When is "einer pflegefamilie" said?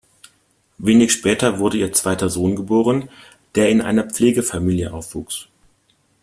3.81-4.91